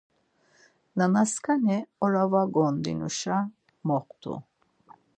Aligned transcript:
Nanaskani 0.97 1.77
ora 2.07 2.21
va 2.31 2.41
gondinuşa 2.55 3.37
moxtu. 3.87 4.33